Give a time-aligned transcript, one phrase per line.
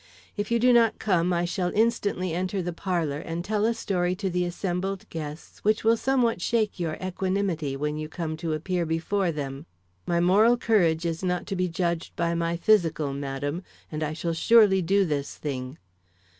[0.35, 4.15] If you do not come, I shall instantly enter the parlor and tell a story
[4.15, 8.83] to the assembled guests which will somewhat shake your equanimity when you come to appear
[8.83, 9.67] before them.
[10.07, 13.61] My moral courage is not to be judged by my physical, madam,
[13.91, 15.77] and I shall surely do this thing.